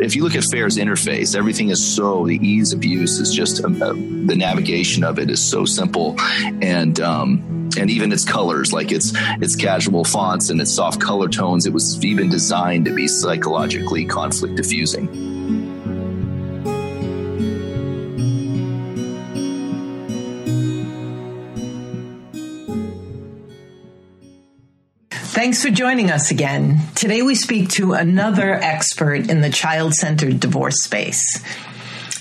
[0.00, 3.62] If you look at FAYR's interface, everything is so the ease of use is just
[3.64, 6.16] um, uh, the navigation of it is so simple,
[6.62, 11.28] and um, and even its colors, like its its casual fonts and its soft color
[11.28, 15.39] tones, it was even designed to be psychologically conflict diffusing.
[25.40, 26.80] Thanks for joining us again.
[26.94, 31.42] Today we speak to another expert in the child centered divorce space.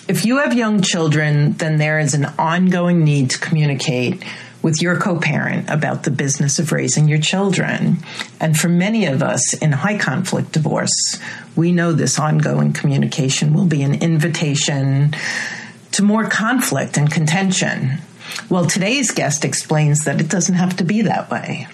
[0.08, 4.24] If you have young children, then there is an ongoing need to communicate
[4.62, 7.98] with your co parent about the business of raising your children.
[8.40, 11.20] And for many of us in high conflict divorce,
[11.58, 15.14] we know this ongoing communication will be an invitation
[15.92, 17.98] to more conflict and contention.
[18.50, 21.68] Well, today's guest explains that it doesn't have to be that way.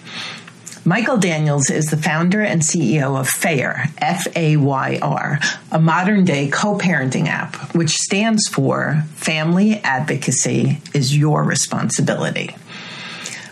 [0.88, 5.40] Michael Daniels is the founder and CEO of FAYR, F A Y R,
[5.72, 12.54] a modern day co parenting app, which stands for Family Advocacy is Your Responsibility.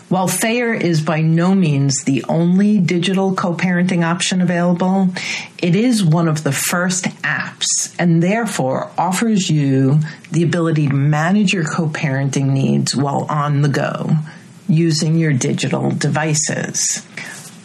[0.07, 5.09] While FAYR is by no means the only digital co parenting option available,
[5.57, 9.99] it is one of the first apps and therefore offers you
[10.31, 14.19] the ability to manage your co parenting needs while on the go
[14.67, 17.05] using your digital devices.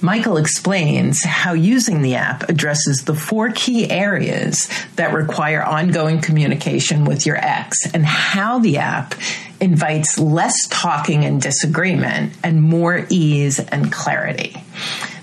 [0.03, 7.05] Michael explains how using the app addresses the four key areas that require ongoing communication
[7.05, 9.15] with your ex and how the app
[9.61, 14.57] invites less talking and disagreement and more ease and clarity.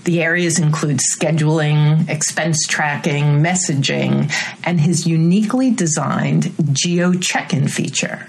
[0.03, 4.31] The areas include scheduling, expense tracking, messaging,
[4.63, 8.27] and his uniquely designed geo check in feature.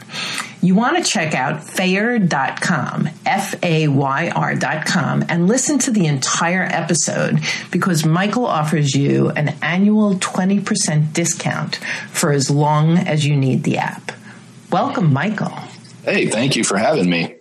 [0.60, 6.64] You want to check out Fayr.com, F A Y R.com, and listen to the entire
[6.64, 7.40] episode
[7.70, 11.76] because Michael offers you an annual 20% discount
[12.10, 14.12] for as long as you need the app.
[14.72, 15.56] Welcome, Michael.
[16.04, 17.37] Hey, thank you for having me.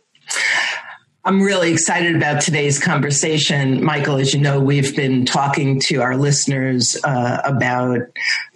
[1.28, 3.84] I'm really excited about today's conversation.
[3.84, 8.00] Michael, as you know, we've been talking to our listeners uh, about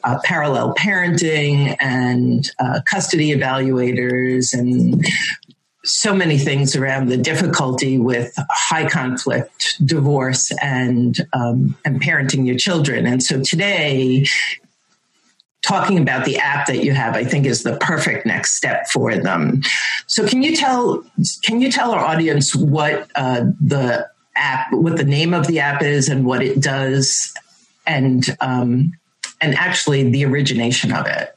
[0.06, 5.06] uh, parallel parenting and uh, custody evaluators and
[5.83, 12.57] so many things around the difficulty with high conflict divorce and um, and parenting your
[12.57, 13.06] children.
[13.06, 14.27] And so today
[15.61, 19.15] talking about the app that you have, I think is the perfect next step for
[19.15, 19.61] them.
[20.07, 21.03] So can you tell
[21.43, 25.81] can you tell our audience what uh, the app, what the name of the app
[25.81, 27.33] is, and what it does,
[27.85, 28.93] and um,
[29.39, 31.35] and actually the origination of it?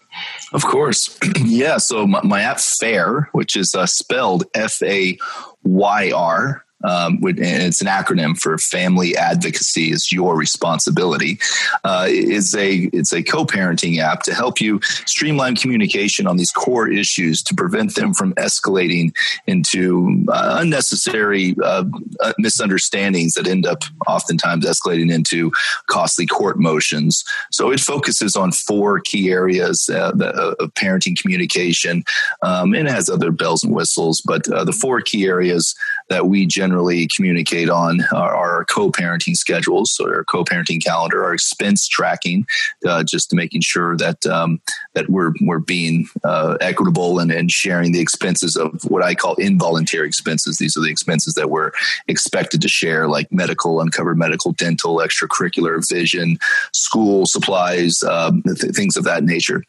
[0.53, 1.79] Of course, yeah.
[1.79, 5.19] So my, my app FAYR, which is uh, spelled F A
[5.65, 11.39] Y R, um, it's an acronym for Family Advocacy is Your Responsibility.
[11.83, 16.89] Uh, is a it's a co-parenting app to help you streamline communication on these core
[16.89, 19.15] issues to prevent them from escalating
[19.47, 21.85] into uh, unnecessary uh,
[22.21, 25.51] uh misunderstandings that end up oftentimes escalating into
[25.87, 27.25] costly court motions.
[27.51, 32.05] So it focuses on four key areas uh, uh, of parenting communication,
[32.43, 35.75] um, and it has other bells and whistles, but the four key areas
[36.09, 36.74] that we generally
[37.17, 42.47] communicate on our co-parenting schedules, so our co-parenting calendar, our expense tracking,
[42.87, 44.61] uh, just to making sure that um,
[44.95, 49.35] that we're we're being uh, equitable and, and sharing the expenses of what I call
[49.35, 50.59] involuntary expenses.
[50.59, 51.71] These are the expenses that we're
[52.09, 56.39] expected to share, like medical, uncovered medical, dental, extracurricular, vision,
[56.73, 59.63] school supplies, um, th- things of that nature.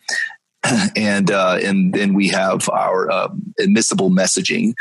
[0.95, 3.29] and uh, and then we have our uh,
[3.59, 4.73] admissible messaging,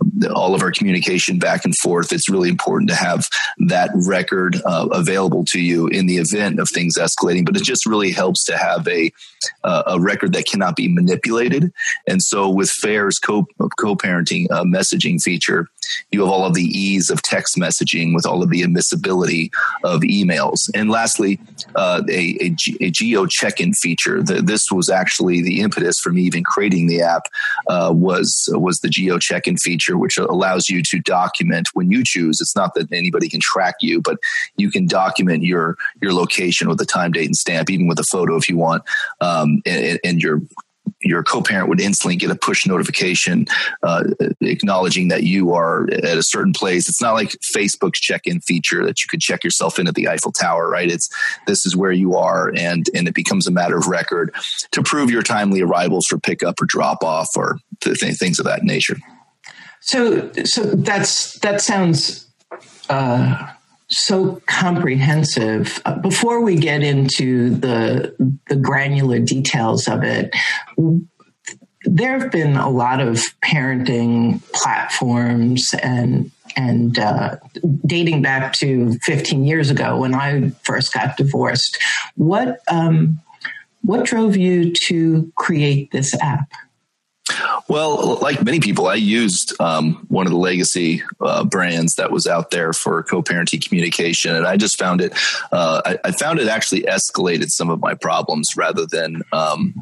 [0.00, 2.12] um, all of our communication back and forth.
[2.12, 3.28] It's really important to have
[3.68, 7.44] that record uh, available to you in the event of things escalating.
[7.44, 9.10] But it just really helps to have a
[9.64, 11.72] uh, a record that cannot be manipulated.
[12.06, 13.46] And so with Fayr's co
[13.78, 15.68] co parenting uh, messaging feature,
[16.10, 19.50] you have all of the ease of text messaging with all of the admissibility
[19.84, 20.70] of emails.
[20.74, 21.40] And lastly,
[21.76, 24.22] uh, a, a, a geo check in feature.
[24.22, 27.22] The, this was actually the impetus for me even creating the app
[27.68, 32.40] uh, was was the geo check-in feature, which allows you to document when you choose.
[32.40, 34.18] It's not that anybody can track you, but
[34.56, 38.04] you can document your your location with a time, date, and stamp, even with a
[38.04, 38.82] photo if you want,
[39.20, 40.40] um, and, and your
[41.02, 43.46] your co-parent would instantly get a push notification
[43.82, 44.04] uh,
[44.40, 46.88] acknowledging that you are at a certain place.
[46.88, 50.32] It's not like Facebook's check-in feature that you could check yourself in at the Eiffel
[50.32, 50.90] Tower, right?
[50.90, 51.08] It's
[51.46, 54.34] this is where you are, and and it becomes a matter of record
[54.72, 58.62] to prove your timely arrivals for pickup or drop off or th- things of that
[58.62, 58.96] nature.
[59.80, 62.26] So, so that's that sounds.
[62.88, 63.48] Uh
[63.92, 65.80] so comprehensive.
[65.84, 68.14] Uh, before we get into the
[68.48, 70.34] the granular details of it,
[71.84, 77.36] there have been a lot of parenting platforms and and uh,
[77.86, 81.78] dating back to 15 years ago when I first got divorced.
[82.16, 83.20] What um,
[83.82, 86.50] what drove you to create this app?
[87.68, 92.26] Well, like many people, I used um, one of the legacy uh, brands that was
[92.26, 95.12] out there for co-parenting communication, and I just found it.
[95.50, 99.74] Uh, I, I, found it actually escalated some of my problems rather than um,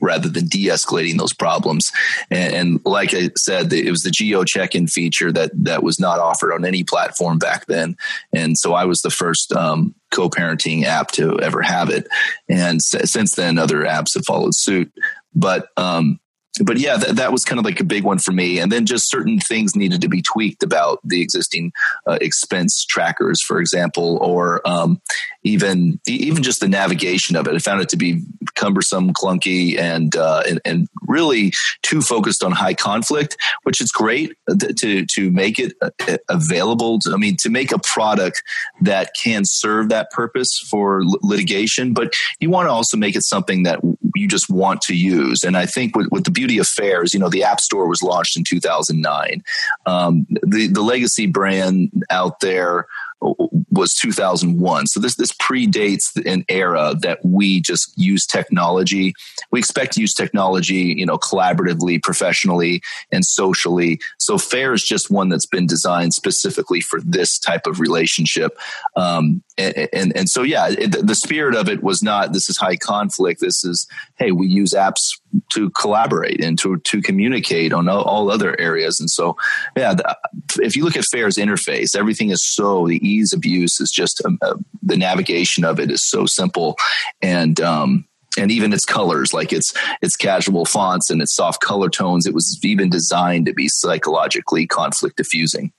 [0.00, 1.92] rather than de-escalating those problems.
[2.30, 6.18] And, and, like I said, it was the geo check-in feature that that was not
[6.18, 7.96] offered on any platform back then,
[8.32, 12.06] and so I was the first um, co-parenting app to ever have it.
[12.48, 14.92] And s- since then, other apps have followed suit.
[15.34, 16.18] But um,
[16.64, 18.58] but yeah, that, that was kind of like a big one for me.
[18.58, 21.72] And then just certain things needed to be tweaked about the existing
[22.06, 25.00] uh, expense trackers, for example, or um,
[25.42, 27.54] even even just the navigation of it.
[27.54, 28.22] I found it to be
[28.56, 31.52] cumbersome, clunky, and uh, and, and, really
[31.82, 34.32] too focused on high conflict, which is great
[34.78, 35.90] to to make it uh,
[36.28, 36.98] available.
[37.00, 38.42] To, I mean, to make a product
[38.82, 43.62] that can serve that purpose for litigation, but you want to also make it something
[43.64, 43.80] that
[44.20, 45.42] you just want to use.
[45.42, 48.02] And I think with, with the beauty of FAYR's, you know, the App Store was
[48.02, 49.42] launched in 2009.
[49.86, 52.86] Um, the the legacy brand out there
[53.20, 54.86] was 2001.
[54.86, 59.14] So this this predates an era that we just use technology.
[59.50, 64.00] We expect to use technology, you know, collaboratively, professionally, and socially.
[64.18, 68.58] So FAYR is just one that's been designed specifically for this type of relationship.
[68.96, 72.56] Um, and, and, and so yeah, it, the spirit of it was not this is
[72.56, 73.40] high conflict.
[73.40, 73.86] This is
[74.18, 75.19] hey, we use apps
[75.52, 79.00] to collaborate and to to communicate on all, all other areas.
[79.00, 79.36] And so
[79.76, 80.16] yeah, the,
[80.58, 84.22] if you look at FAYR's interface, everything is so the ease of use is just
[84.24, 86.76] um, uh, the navigation of it is so simple
[87.22, 88.06] and um,
[88.38, 92.34] and even its colors like its its casual fonts and its soft color tones it
[92.34, 95.72] was even designed to be psychologically conflict diffusing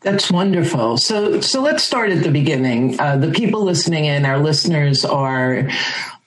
[0.00, 0.98] that's wonderful.
[0.98, 3.00] So, so let's start at the beginning.
[3.00, 5.70] Uh, the people listening in, our listeners, are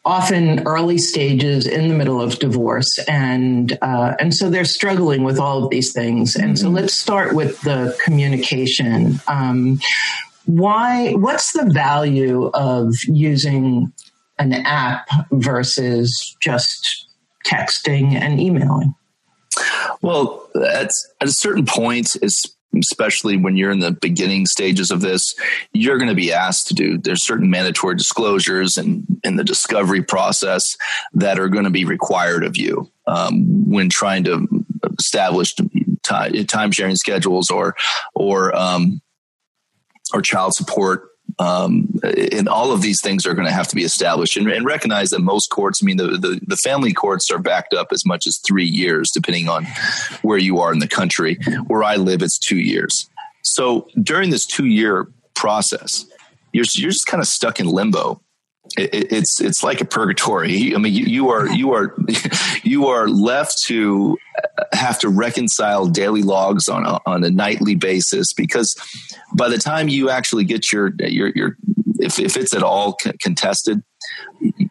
[0.07, 5.37] often early stages in the middle of divorce, and uh, and so they're struggling with
[5.37, 6.35] all of these things.
[6.35, 6.65] And mm-hmm.
[6.65, 9.19] so, let's start with the communication.
[9.27, 9.79] Um,
[10.45, 13.91] why what's the value of using
[14.39, 17.07] an app versus just
[17.45, 18.95] texting and emailing
[20.01, 22.15] well at, at a certain point
[22.79, 25.36] especially when you're in the beginning stages of this
[25.74, 30.01] you're going to be asked to do there's certain mandatory disclosures and in the discovery
[30.01, 30.77] process
[31.13, 34.48] that are going to be required of you um, when trying to
[35.00, 35.55] establish
[36.03, 37.75] time, time sharing schedules or
[38.13, 39.01] or um,
[40.13, 41.88] or child support um,
[42.34, 45.12] and all of these things are going to have to be established and, and, recognize
[45.12, 48.25] that most courts, I mean, the, the, the, family courts are backed up as much
[48.25, 49.65] as three years, depending on
[50.24, 51.38] where you are in the country.
[51.67, 53.08] Where I live, it's two years.
[53.44, 56.06] So during this two year process,
[56.53, 58.20] you're, you're just kind of stuck in limbo
[58.77, 60.75] it, it's it's like a purgatory.
[60.75, 61.96] I mean, you, you are you are
[62.63, 64.17] you are left to
[64.74, 68.75] have to reconcile daily logs on a, on a nightly basis because
[69.34, 71.57] by the time you actually get your your your
[72.00, 73.84] if if it's at all contested,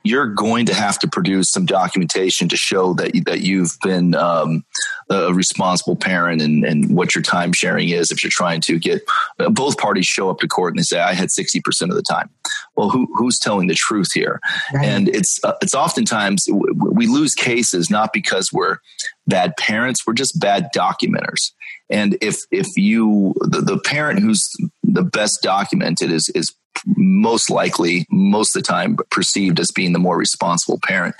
[0.05, 4.65] you're going to have to produce some documentation to show that that you've been um,
[5.11, 8.11] a responsible parent and, and what your time sharing is.
[8.11, 9.03] If you're trying to get
[9.51, 12.03] both parties show up to court and they say I had sixty percent of the
[12.03, 12.31] time,
[12.77, 14.41] well, who, who's telling the truth here?
[14.73, 14.87] Right.
[14.87, 18.79] And it's uh, it's oftentimes we lose cases not because we're
[19.27, 21.53] bad parents, we're just bad documenters.
[21.91, 24.49] And if if you the, the parent who's
[24.83, 26.55] the best documented is is
[26.87, 31.15] most likely most of the time perceived as being the more responsible parent.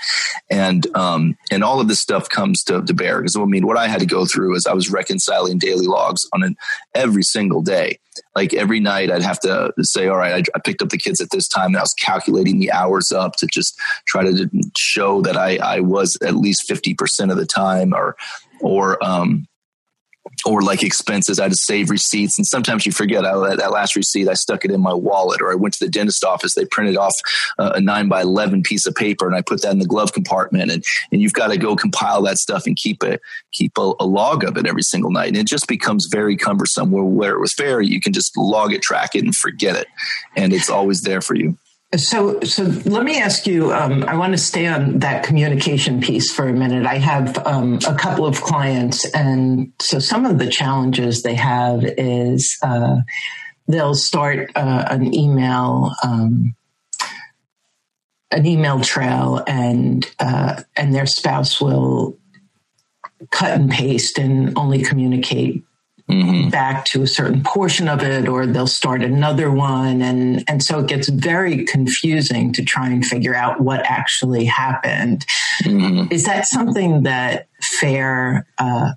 [0.49, 3.77] And um, and all of this stuff comes to, to bear because i mean what
[3.77, 6.55] i had to go through is i was reconciling daily logs on an
[6.93, 7.99] every single day.
[8.35, 11.21] Like every night i'd have to say all right I, I picked up the kids
[11.21, 15.21] at this time and i was calculating the hours up to just try to show
[15.21, 18.15] that i i was at least 50% of the time or
[18.59, 19.47] or um
[20.45, 21.39] or like expenses.
[21.39, 23.25] I had to save receipts, and sometimes you forget.
[23.25, 25.91] I, that last receipt, I stuck it in my wallet, or I went to the
[25.91, 26.55] dentist office.
[26.55, 27.15] They printed off
[27.57, 30.71] a nine by eleven piece of paper, and I put that in the glove compartment.
[30.71, 33.21] And and you've got to go compile that stuff and keep it
[33.57, 35.29] keep a, a, log of it every single night.
[35.29, 36.91] And it just becomes very cumbersome.
[36.91, 39.87] Where where it was FAYR, you can just log it, track it, and forget it,
[40.35, 41.57] and it's always there for you.
[41.95, 43.73] So, so let me ask you.
[43.73, 46.85] Um, I want to stay on that communication piece for a minute.
[46.85, 51.85] I have um, a couple of clients, and so some of the challenges they have
[51.85, 52.97] is uh,
[53.69, 55.93] they'll start uh, an email.
[56.03, 56.55] Um,
[58.31, 62.17] an email trail and uh, and their spouse will
[63.31, 65.63] cut and paste and only communicate
[66.09, 66.49] mm-hmm.
[66.49, 70.79] back to a certain portion of it or they'll start another one and and so
[70.79, 75.25] it gets very confusing to try and figure out what actually happened
[75.63, 76.11] mm-hmm.
[76.11, 78.91] is that something that FAYR uh,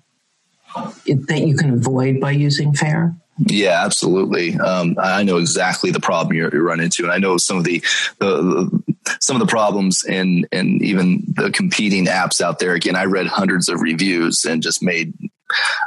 [1.05, 3.15] that you can avoid by using FAYR
[3.47, 4.59] yeah, absolutely.
[4.59, 7.83] Um, I know exactly the problem you run into, and I know some of the,
[8.19, 8.83] the,
[9.19, 12.75] some of the problems and and even the competing apps out there.
[12.75, 15.15] Again, I read hundreds of reviews and just made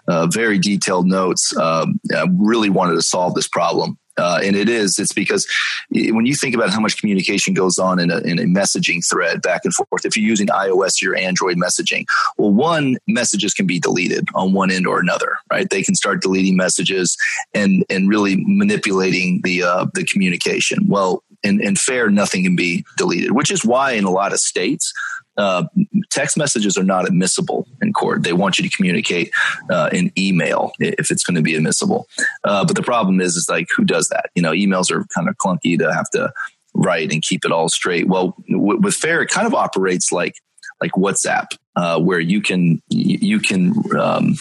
[0.07, 1.55] uh, very detailed notes.
[1.57, 3.97] Um, I really wanted to solve this problem.
[4.17, 5.47] Uh, and it is, it's because
[5.89, 9.41] when you think about how much communication goes on in a, in a messaging thread
[9.41, 12.05] back and forth, if you're using iOS or Android messaging,
[12.37, 15.67] well, one, messages can be deleted on one end or another, right?
[15.69, 17.17] They can start deleting messages
[17.55, 20.85] and, and really manipulating the, uh, the communication.
[20.87, 24.39] Well, in, in FAYR, nothing can be deleted, which is why in a lot of
[24.39, 24.93] states,
[25.37, 25.65] uh,
[26.09, 28.23] text messages are not admissible in court.
[28.23, 29.31] They want you to communicate
[29.69, 32.07] uh, in email if it's going to be admissible.
[32.43, 34.29] Uh, but the problem is, is like who does that?
[34.35, 36.31] You know, emails are kind of clunky to have to
[36.73, 38.07] write and keep it all straight.
[38.07, 40.35] Well, w- with FAYR, it kind of operates like
[40.81, 44.35] like WhatsApp, uh, where you can you can um,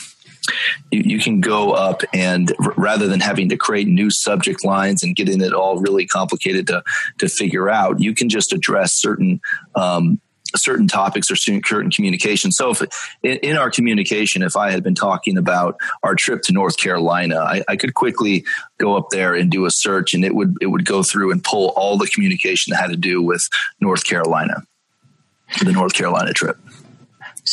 [0.91, 5.03] you, you, can go up and r- rather than having to create new subject lines
[5.03, 6.83] and getting it all really complicated to
[7.19, 9.41] to figure out, you can just address certain
[9.75, 10.21] um,
[10.57, 12.53] certain topics or certain communication.
[12.53, 12.83] So, if
[13.23, 17.37] in, in, our communication, if I had been talking about our trip to North Carolina,
[17.39, 18.45] I, I, could quickly
[18.79, 21.43] go up there and do a search, and it would it would go through and
[21.43, 23.49] pull all the communication that had to do with
[23.81, 24.63] North Carolina,
[25.65, 26.59] the North Carolina trip.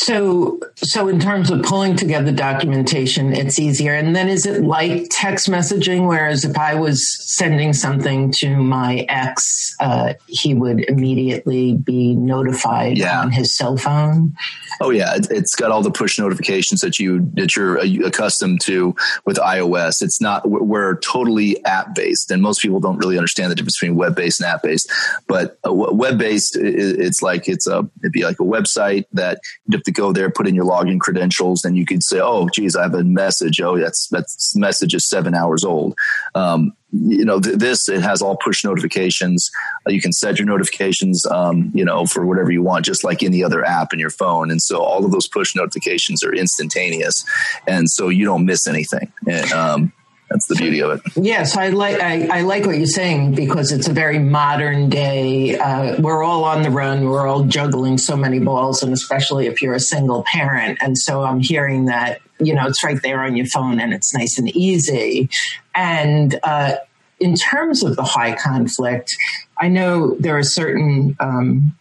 [0.01, 3.93] So, so in terms of pulling together documentation, it's easier.
[3.93, 6.07] And then is it like text messaging?
[6.07, 12.97] Whereas if I was sending something to my ex, uh, he would immediately be notified
[12.97, 13.19] yeah.
[13.19, 14.37] on his cell phone.
[14.79, 18.95] Oh yeah, it's got all the push notifications that you that you're uh, accustomed to
[19.25, 20.01] with iOS.
[20.01, 23.97] It's not we're totally app based, and most people don't really understand the difference between
[23.97, 24.89] web based and app based.
[25.27, 29.41] But uh, web based, it's like it's a it'd be like a website that
[29.89, 32.83] to go there, put in your login credentials, and you could say, "Oh, geez, I
[32.83, 33.59] have a message.
[33.61, 35.97] Oh, that's that's message is seven hours old."
[36.35, 39.51] Um, you know, th- this it has all push notifications.
[39.85, 43.21] Uh, you can set your notifications, um, you know, for whatever you want, just like
[43.23, 44.49] any other app in your phone.
[44.49, 47.25] And so all of those push notifications are instantaneous,
[47.67, 49.11] and so you don't miss anything.
[49.27, 49.93] And, um,
[50.29, 51.01] that's the beauty of it.
[51.15, 55.57] Yes, I like I, I, like what you're saying because it's a very modern day.
[55.57, 57.05] Uh, we're all on the run.
[57.05, 60.79] We're all juggling so many balls, and especially if you're a single parent.
[60.81, 64.13] And so I'm hearing that you know it's right there on your phone, and it's
[64.13, 65.29] nice and easy.
[65.73, 66.75] And uh,
[67.19, 69.15] in terms of the high conflict,
[69.57, 71.75] I know there are certain um,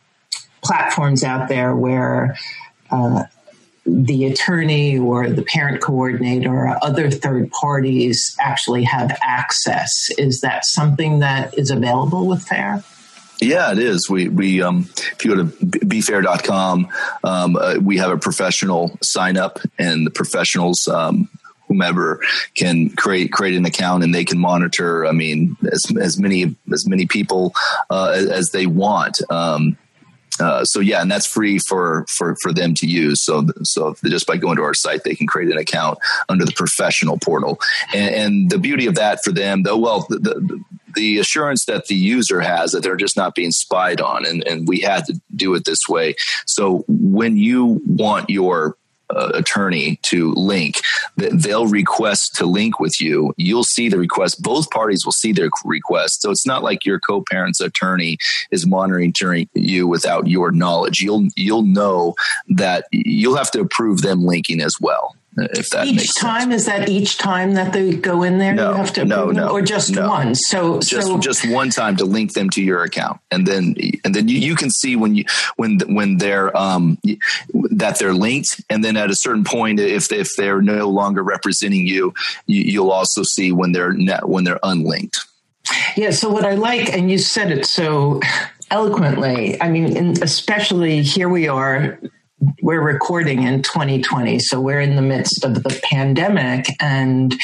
[0.63, 2.37] platforms out there where.
[2.91, 3.25] Uh,
[3.89, 10.11] the attorney or the parent coordinator or other third parties actually have access.
[10.19, 12.85] Is that something that is available with FAYR?
[13.41, 14.11] Yeah, it is.
[14.11, 16.89] We we um, if you go to befair.com,
[17.23, 21.29] um, uh, we have a professional sign up, and the professionals um,
[21.69, 22.21] whomever
[22.55, 25.07] can create create an account and they can monitor.
[25.07, 27.55] I mean, as as many as many people
[27.91, 29.21] uh, as, as, they want.
[29.31, 29.77] Um,
[30.41, 33.21] uh, so yeah, and that's free for for for them to use.
[33.21, 35.99] So so just by going to our site, they can create an account
[36.29, 37.59] under the professional portal.
[37.95, 41.87] And, and the beauty of that for them, though, well, the, the, the assurance that
[41.87, 45.21] the user has that they're just not being spied on, and and we had to
[45.35, 46.15] do it this way.
[46.47, 48.77] So when you want your
[49.15, 50.77] uh, attorney to link
[51.17, 53.33] that they'll request to link with you.
[53.37, 54.43] You'll see the request.
[54.43, 56.23] Both parties will see their request.
[56.23, 58.19] So it's not like your co-parent's attorney
[58.51, 61.01] is monitoring you without your knowledge.
[61.01, 62.15] You'll you'll know
[62.49, 65.18] that you'll have to approve them linking as well
[65.53, 66.63] if that each time sense.
[66.63, 69.49] is that each time that they go in there no, you have to no no
[69.51, 70.09] or just no.
[70.09, 73.75] one so just so, just one time to link them to your account and then
[74.05, 75.25] and then you, you can see when you
[75.57, 76.99] when when they're um
[77.71, 81.87] that they're linked and then at a certain point if if they're no longer representing
[81.87, 82.13] you,
[82.47, 85.21] you you'll also see when they're net when they're unlinked
[85.97, 88.21] yeah so what i like and you said it so
[88.71, 91.99] eloquently i mean especially here we are
[92.63, 97.35] we're recording in 2020, so we're in the midst of the pandemic, and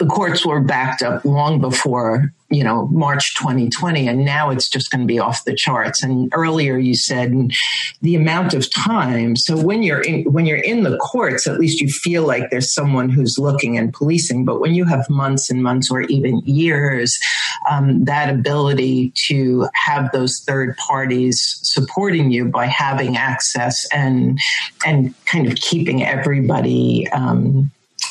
[0.00, 4.90] the courts were backed up long before you know March 2020 and now it's just
[4.90, 6.02] going to be off the charts.
[6.02, 7.52] And earlier you said
[8.00, 11.80] the amount of time so when you're in when you're in the courts at least
[11.80, 15.62] you feel like there's someone who's looking and policing but when you have months and
[15.62, 17.16] months or even years
[17.70, 24.40] um, that ability to have those third parties supporting you by having access and
[24.86, 27.70] and kind of keeping everybody um,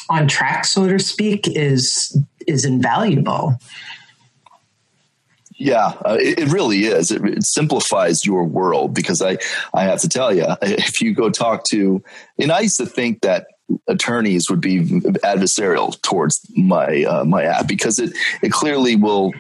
[0.10, 2.18] on track, so to speak, is
[2.48, 3.56] is invaluable.
[5.60, 7.12] Yeah, uh, it, it, really is.
[7.12, 9.38] It, it, simplifies your world because I,
[9.74, 12.02] I have to tell you, if you go talk to,
[12.40, 13.48] and I used to think that
[13.88, 19.34] attorneys would be adversarial towards my uh, my app because it it clearly will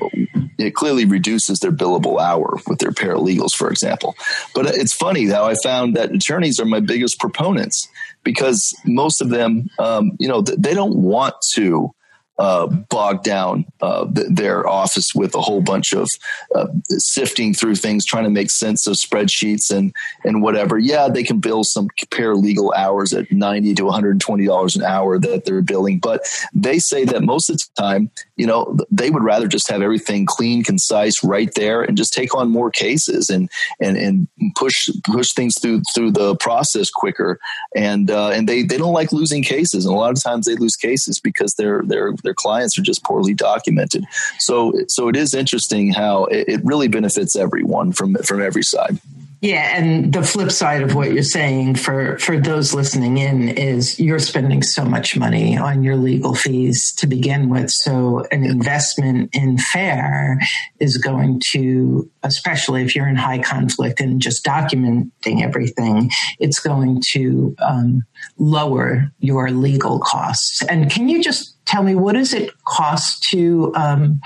[0.60, 4.15] it clearly reduces their billable hour with their paralegals, for example.
[4.54, 7.88] But it's funny how I found that attorneys are my biggest proponents
[8.24, 11.93] because most of them, um, you know, they don't want to
[12.39, 16.08] uh, bog down uh, their office with a whole bunch of
[16.56, 20.80] uh, sifting through things, trying to make sense of spreadsheets and and whatever.
[20.80, 24.75] Yeah, they can bill some paralegal hours at ninety to one hundred and twenty dollars
[24.78, 26.21] an hour that they're billing, but
[26.54, 30.25] they say that most of the time, you know, they would rather just have everything
[30.25, 33.49] clean, concise, right there, and just take on more cases and
[33.82, 37.38] and and push push things through through the process quicker.
[37.75, 40.56] And uh, and they they don't like losing cases, and a lot of times they
[40.56, 44.06] lose cases because they're they're their clients are just poorly documented.
[44.38, 49.00] So so it is interesting how it, it really benefits everyone from from every side.
[49.42, 53.98] Yeah, and the flip side of what you're saying for for those listening in is
[53.98, 57.72] you're spending so much money on your legal fees to begin with.
[57.72, 60.39] So an investment in FAYR
[60.82, 67.02] is going to, especially if you're in high conflict and just documenting everything, it's going
[67.13, 68.04] to um,
[68.38, 70.62] lower your legal costs.
[70.63, 74.20] And can you just tell me what does it cost to um,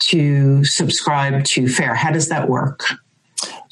[0.00, 1.94] to subscribe to FAYR?
[1.94, 2.84] How does that work?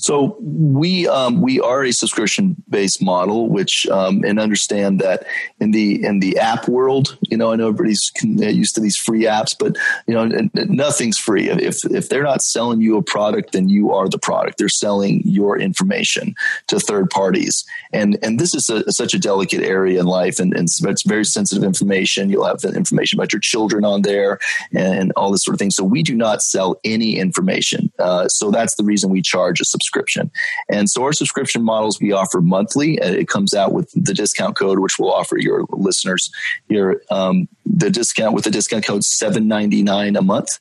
[0.04, 5.24] So we um, we are a subscription based model, which um, and understand that
[5.60, 8.98] in the in the app world, you know, I know everybody's uh, used to these
[8.98, 11.48] free apps, but you know, nothing's free.
[11.48, 14.58] If if they're not selling you a product, then you are the product.
[14.58, 16.34] They're selling your information
[16.66, 20.52] to third parties, and and this is a, such a delicate area in life, and,
[20.52, 22.28] and it's very sensitive information.
[22.28, 24.38] You'll have information about your children on there,
[24.70, 25.70] and all this sort of thing.
[25.70, 27.90] So we do not sell any information.
[27.98, 30.30] Uh, so that's the reason we charge a subscription subscription.
[30.68, 32.98] And so our subscription models we offer monthly.
[33.00, 36.30] It comes out with the discount code, which we'll offer your listeners
[36.68, 37.02] here.
[37.10, 40.58] Um, the discount with the discount code seven ninety nine a month,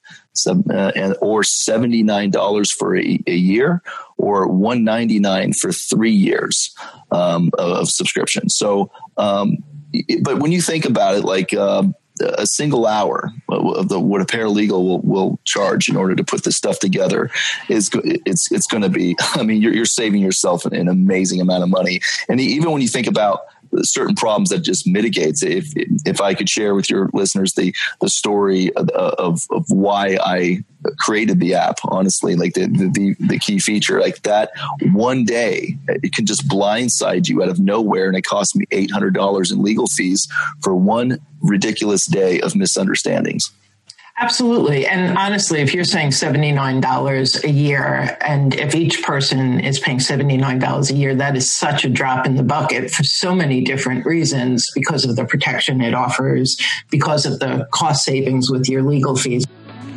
[0.48, 3.82] uh, and or seventy nine dollars for a, a, year,
[4.18, 6.74] or one ninety nine for three years
[7.12, 8.50] um, of, of, subscription.
[8.50, 9.58] So, um,
[10.22, 14.26] but when you think about it, like um, a single hour of the what a
[14.26, 17.30] paralegal will, will charge in order to put this stuff together
[17.70, 19.16] is it's it's going to be.
[19.36, 22.82] I mean, you're, you're saving yourself an, an amazing amount of money, and even when
[22.82, 23.46] you think about
[23.82, 28.10] certain problems that just mitigates If if I could share with your listeners the the
[28.10, 30.64] story of, of, of why I
[31.00, 34.52] created the app, honestly, like the, the the key feature, like that
[34.92, 38.92] one day it can just blindside you out of nowhere, and it cost me eight
[38.92, 40.28] hundred dollars in legal fees
[40.62, 43.52] for one ridiculous day of misunderstandings.
[44.16, 44.86] Absolutely.
[44.86, 50.92] And honestly, if you're saying $79 a year, and if each person is paying $79
[50.92, 54.70] a year, that is such a drop in the bucket for so many different reasons
[54.76, 59.48] because of the protection it offers, because of the cost savings with your legal fees.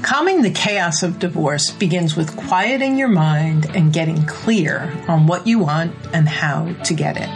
[0.00, 5.46] Calming the chaos of divorce begins with quieting your mind and getting clear on what
[5.46, 7.28] you want and how to get it.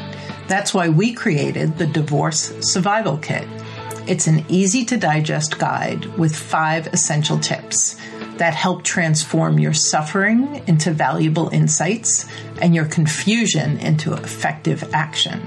[0.49, 3.47] That's why we created the Divorce Survival Kit.
[4.11, 7.95] It's an easy to digest guide with five essential tips
[8.39, 12.27] that help transform your suffering into valuable insights
[12.61, 15.41] and your confusion into effective action.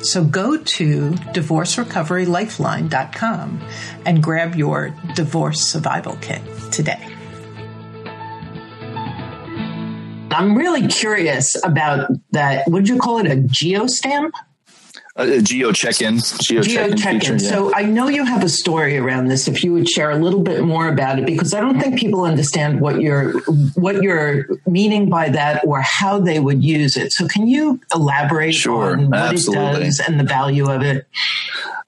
[0.00, 3.60] So go to divorcerecoverylifeline.com
[4.06, 6.40] and grab your divorce survival kit
[6.72, 7.06] today.
[10.30, 12.66] I'm really curious about that.
[12.68, 14.30] Would you call it a geostamp?
[15.18, 16.20] A geo check-in.
[16.40, 17.50] Geo, geo check-in, yeah.
[17.50, 20.40] so i know you have a story around this if you would share a little
[20.40, 23.38] bit more about it because i don't think people understand what you're
[23.74, 27.12] what you're meaning by that or how they would use it.
[27.12, 29.82] So can you elaborate sure, on what absolutely.
[29.82, 31.06] it does and the value of it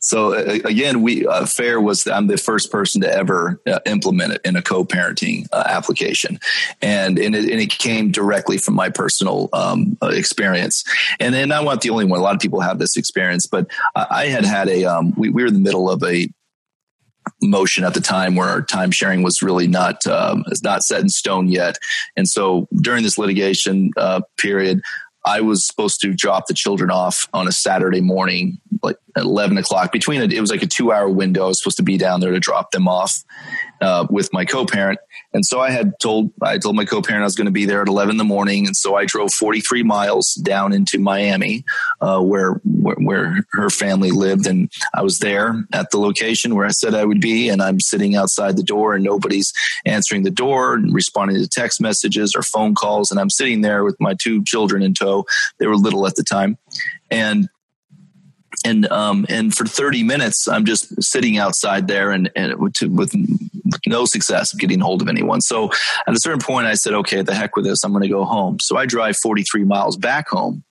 [0.01, 4.41] so again, we uh, FAYR was I'm the first person to ever uh, implement it
[4.47, 6.39] in a co-parenting uh, application,
[6.81, 10.85] and and it, and it, came directly from my personal um, uh, experience.
[11.21, 12.19] And then I'm not the only one.
[12.19, 15.43] A lot of people have this experience, but I had had a um, we, we
[15.43, 16.29] were in the middle of a
[17.43, 21.11] motion at the time where our time sharing was really not um, not set in
[21.11, 21.77] stone yet.
[22.17, 24.81] And so during this litigation uh, period,
[25.31, 29.59] I was supposed to drop the children off on a Saturday morning, like at 11
[29.59, 29.93] o'clock.
[29.93, 31.45] Between it, it was like a two hour window.
[31.45, 33.23] I was supposed to be down there to drop them off
[33.81, 34.99] uh, with my co parent.
[35.33, 37.83] And so I had told, I told my co-parent I was going to be there
[37.83, 38.67] at 11 in the morning.
[38.67, 41.65] And so I drove 43 miles down into Miami,
[42.01, 44.47] uh, where, where, where, her family lived.
[44.47, 47.49] And I was there at the location where I said I would be.
[47.49, 49.53] And I'm sitting outside the door and nobody's
[49.85, 53.11] answering the door and responding to text messages or phone calls.
[53.11, 55.27] And I'm sitting there with my two children in tow.
[55.59, 56.59] They were little at the time.
[57.11, 57.49] And
[58.65, 63.15] and um, and for 30 minutes i'm just sitting outside there and, and with, with
[63.87, 65.71] no success of getting hold of anyone so
[66.07, 68.25] at a certain point i said okay the heck with this i'm going to go
[68.25, 70.65] home so i drive 43 miles back home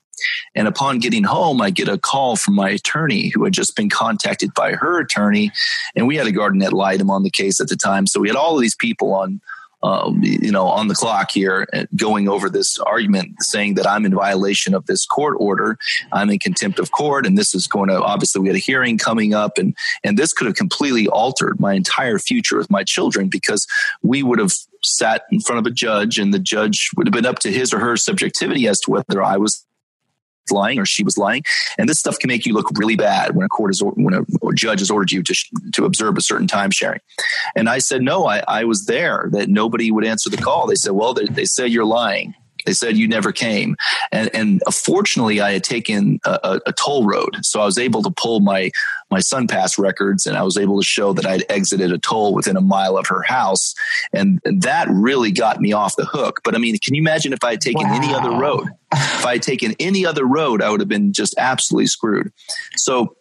[0.56, 3.89] and upon getting home, I get a call from my attorney who had just been
[3.89, 5.52] contacted by her attorney.
[5.95, 8.08] And we had a guardian ad litem on the case at the time.
[8.08, 9.41] So we had all of these people on
[9.81, 14.05] um, you know, on the clock here, uh, going over this argument, saying that I'm
[14.05, 15.77] in violation of this court order.
[16.11, 18.97] I'm in contempt of court, and this is going to obviously we had a hearing
[18.97, 23.29] coming up, and and this could have completely altered my entire future with my children
[23.29, 23.65] because
[24.03, 24.51] we would have
[24.83, 27.73] sat in front of a judge, and the judge would have been up to his
[27.73, 29.65] or her subjectivity as to whether I was
[30.51, 31.43] lying or she was lying.
[31.77, 34.23] And this stuff can make you look really bad when a court is when a,
[34.53, 35.35] judge has ordered you to
[35.73, 36.99] to observe a certain time sharing.
[37.55, 39.29] And I said no, I, I was there.
[39.31, 40.67] That nobody would answer the call.
[40.67, 42.33] They said, well, they, they say you're lying.
[42.69, 43.75] They said you never came.
[44.12, 47.38] And, and fortunately, I had taken a, a, toll road.
[47.41, 48.69] So I was able to pull my,
[49.10, 52.55] my SunPass records and I was able to show that I'd exited a toll within
[52.55, 53.73] a mile of her house.
[54.13, 56.41] And that really got me off the hook.
[56.43, 57.95] But I mean, can you imagine if I had taken wow.
[57.95, 58.67] any other road?
[58.93, 62.32] if I had taken any other road, I would have been just absolutely screwed.
[62.75, 63.15] So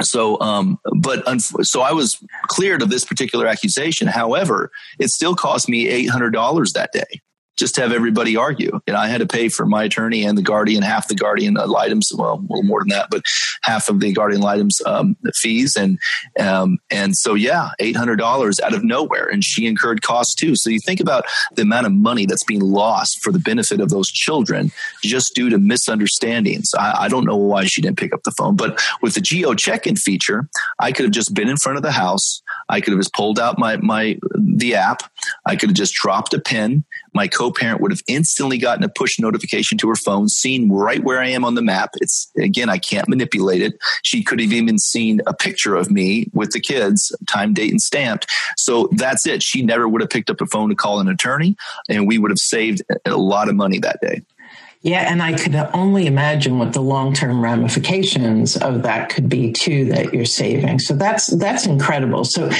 [0.00, 5.68] so um but so i was cleared of this particular accusation however it still cost
[5.68, 7.20] me $800 that day
[7.56, 8.80] just have everybody argue.
[8.86, 12.10] And I had to pay for my attorney and the guardian, half the guardian items,
[12.14, 13.22] well, a little more than that, but
[13.62, 15.76] half of the guardian items um, fees.
[15.76, 15.98] And
[16.38, 19.28] um, and so, yeah, $800 out of nowhere.
[19.28, 20.56] And she incurred costs too.
[20.56, 23.90] So you think about the amount of money that's being lost for the benefit of
[23.90, 26.72] those children just due to misunderstandings.
[26.78, 29.54] I, I don't know why she didn't pick up the phone, but with the geo
[29.54, 32.42] check in feature, I could have just been in front of the house.
[32.68, 35.02] I could have just pulled out my, my, the app.
[35.46, 39.18] I could have just dropped a pin my co-parent would have instantly gotten a push
[39.18, 41.90] notification to her phone, seen right where I am on the map.
[41.94, 43.74] It's again, I can't manipulate it.
[44.02, 47.80] She could have even seen a picture of me with the kids, time, date, and
[47.80, 48.26] stamped.
[48.56, 49.42] So that's it.
[49.42, 51.56] She never would have picked up a phone to call an attorney,
[51.88, 54.22] and we would have saved a lot of money that day.
[54.82, 59.84] Yeah, and I could only imagine what the long-term ramifications of that could be too
[59.86, 60.78] that you're saving.
[60.78, 62.24] So that's that's incredible.
[62.24, 62.50] So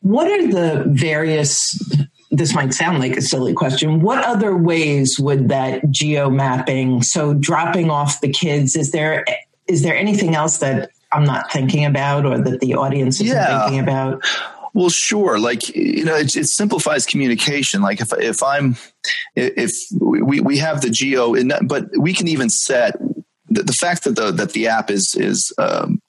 [0.00, 1.78] what are the various
[2.30, 4.00] this might sound like a silly question.
[4.00, 9.24] What other ways would that geo mapping, so dropping off the kids, is there
[9.66, 13.62] is there anything else that I'm not thinking about or that the audience isn't yeah.
[13.62, 14.24] thinking about?
[14.74, 15.38] Well, sure.
[15.38, 17.82] Like you know, it, it, simplifies communication.
[17.82, 18.76] Like if if I'm
[19.34, 21.34] if we we have the geo,
[21.66, 22.94] but we can even set
[23.50, 26.00] the, the fact that the that the app is is um,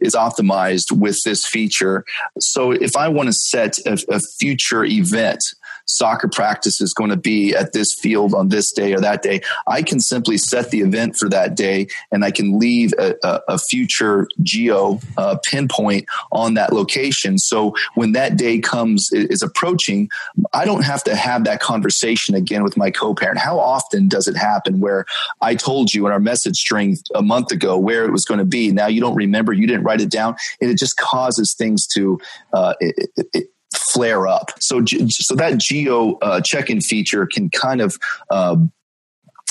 [0.00, 2.04] is optimized with this feature.
[2.38, 5.42] So if I want to set a, a future event
[5.86, 9.40] soccer practice is going to be at this field on this day or that day.
[9.66, 13.40] I can simply set the event for that day and I can leave a, a,
[13.48, 17.38] a future geo uh, pinpoint on that location.
[17.38, 20.08] So when that day comes, is approaching,
[20.52, 23.38] I don't have to have that conversation again with my co parent.
[23.38, 25.04] How often does it happen where
[25.40, 28.44] I told you in our message string a month ago where it was going to
[28.44, 28.72] be?
[28.72, 32.18] Now you don't remember, you didn't write it down, and it just causes things to,
[32.52, 34.50] uh, it, it, flare up.
[34.60, 37.96] So, so that geo uh, check-in feature can kind of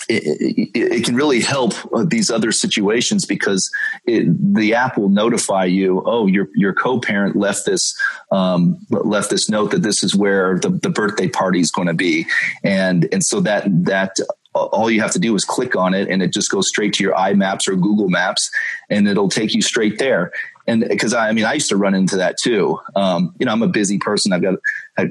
[0.10, 0.23] it,
[0.73, 3.69] it, it, can really help uh, these other situations because
[4.05, 6.01] it, the app will notify you.
[6.03, 7.95] Oh, your your co-parent left this
[8.32, 11.93] um, left this note that this is where the, the birthday party is going to
[11.93, 12.25] be,
[12.63, 14.15] and and so that that
[14.55, 17.03] all you have to do is click on it and it just goes straight to
[17.03, 18.49] your iMaps or Google Maps
[18.89, 20.32] and it'll take you straight there
[20.69, 22.79] and because I, I, mean, I used to run into that too.
[22.95, 24.32] Um, you know, I'm a busy person.
[24.32, 24.55] I've got
[24.97, 25.08] a,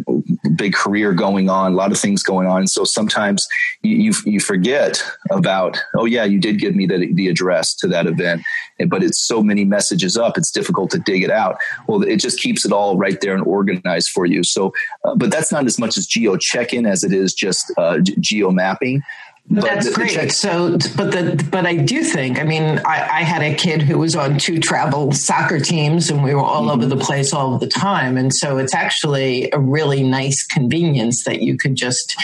[0.55, 2.67] big career going on, a lot of things going on.
[2.67, 3.47] So sometimes
[3.83, 7.89] you, you, you forget about, oh yeah, you did give me the, the address to
[7.89, 8.43] that event,
[8.89, 10.37] but it's so many messages up.
[10.37, 11.59] It's difficult to dig it out.
[11.87, 14.45] Well, it just keeps it all right there and organized for you.
[14.45, 14.73] So,
[15.05, 18.51] uh, but that's not as much as geo check-in as it is just uh, geo
[18.51, 19.03] mapping.
[19.51, 20.31] That's great.
[20.33, 22.39] So, but the but I do think.
[22.39, 26.23] I mean, I, I, had a kid who was on two travel soccer teams, and
[26.23, 26.83] we were all mm-hmm.
[26.83, 28.19] over the place all the time.
[28.19, 32.15] And so, it's actually a really nice convenience that you could just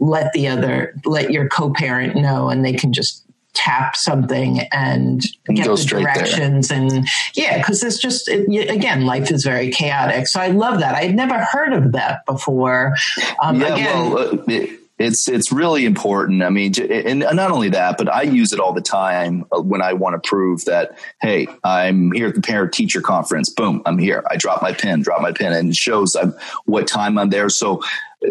[0.00, 5.56] let the other let your co-parent know, and they can just tap something and, and
[5.56, 6.78] get the directions there.
[6.78, 10.96] and yeah because it's just it, again life is very chaotic so i love that
[10.96, 12.96] i'd never heard of that before
[13.40, 16.42] um, yeah, again, well, uh, it, it's it's really important.
[16.42, 19.82] I mean, and not only that, but I use it all the time uh, when
[19.82, 23.52] I want to prove that hey, I'm here at the parent teacher conference.
[23.52, 24.24] Boom, I'm here.
[24.30, 27.48] I drop my pen, drop my pen, and it shows I'm, what time I'm there.
[27.48, 27.82] So,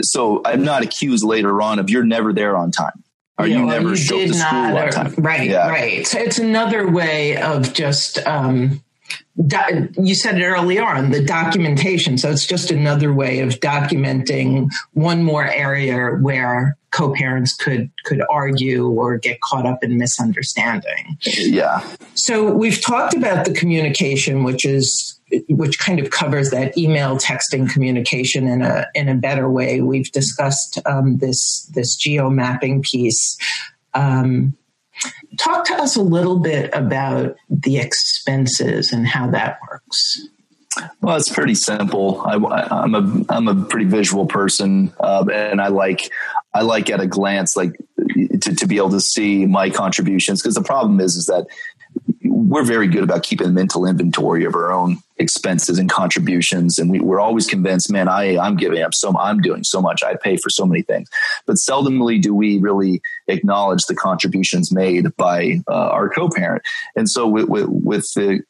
[0.01, 3.03] so I'm not accused later on of you're never there on time.
[3.37, 5.15] Or you, you never you show up to school on time.
[5.17, 5.67] Right, yeah.
[5.67, 6.07] right.
[6.07, 8.25] So it's another way of just.
[8.25, 8.81] Um,
[9.35, 12.17] you said it early on the documentation.
[12.17, 18.87] So it's just another way of documenting one more area where co-parents could could argue
[18.87, 21.17] or get caught up in misunderstanding.
[21.21, 21.83] Yeah.
[22.13, 25.19] So we've talked about the communication which is
[25.49, 29.81] which kind of covers that email texting communication in a in a better way.
[29.81, 33.35] We've discussed um, this this geo mapping piece
[33.95, 34.55] um,
[35.43, 40.27] Talk to us a little bit about the expenses and how that works.
[41.01, 42.21] Well, it's pretty simple.
[42.21, 42.35] I,
[42.83, 46.09] am a I'm a pretty visual person, uh, and I like
[46.53, 47.75] I like at a glance like
[48.41, 51.45] to, to be able to see my contributions because the problem is is that
[52.23, 56.79] we're very good about keeping a mental inventory of our own expenses and contributions.
[56.79, 60.03] And we, are always convinced, man, I, I'm giving up so I'm doing so much.
[60.03, 61.09] I pay for so many things.
[61.45, 66.63] But seldomly do we really acknowledge the contributions made by uh, our co-parent.
[66.95, 68.41] And so with, with, with the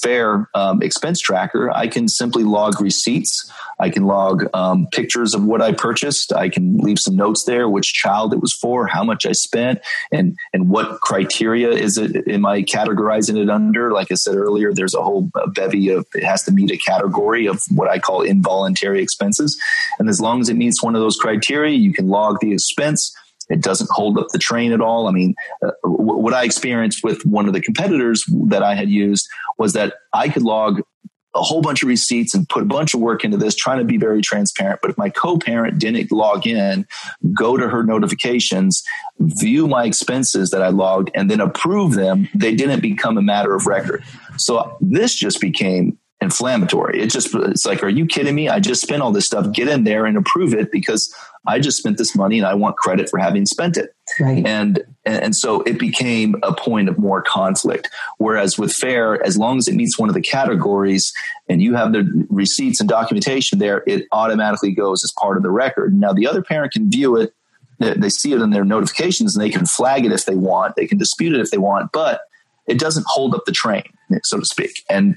[0.00, 3.50] FAYR um, expense tracker, I can simply log receipts.
[3.78, 6.32] I can log um, pictures of what I purchased.
[6.32, 9.80] I can leave some notes there, which child it was for, how much I spent,
[10.12, 12.28] and and what criteria is it?
[12.28, 13.92] Am I categorizing it under?
[13.92, 17.46] Like I said earlier, there's a whole bevy of it has to meet a category
[17.46, 19.60] of what I call involuntary expenses,
[19.98, 23.16] and as long as it meets one of those criteria, you can log the expense
[23.52, 25.06] it doesn't hold up the train at all.
[25.06, 29.28] I mean, uh, what I experienced with one of the competitors that I had used
[29.58, 30.80] was that I could log
[31.34, 33.84] a whole bunch of receipts and put a bunch of work into this, trying to
[33.84, 34.80] be very transparent.
[34.82, 36.86] But if my co parent didn't log in,
[37.32, 38.82] go to her notifications,
[39.18, 43.54] view my expenses that I logged, and then approve them, they didn't become a matter
[43.54, 44.02] of record.
[44.36, 47.00] So this just became inflammatory.
[47.00, 48.48] It just, it's like, are you kidding me?
[48.48, 49.52] I just spent all this stuff.
[49.52, 51.14] Get in there and approve it because
[51.46, 53.94] I just spent this money and I want credit for having spent it.
[54.20, 54.46] Right.
[54.46, 57.88] And and so it became a point of more conflict.
[58.18, 61.12] Whereas with FAYR, as long as it meets one of the categories
[61.48, 65.50] and you have the receipts and documentation there, it automatically goes as part of the
[65.50, 65.98] record.
[65.98, 67.34] Now the other parent can view it,
[67.80, 70.86] they see it in their notifications and they can flag it if they want, they
[70.86, 72.20] can dispute it if they want, but
[72.68, 73.82] it doesn't hold up the train,
[74.22, 74.84] so to speak.
[74.88, 75.16] And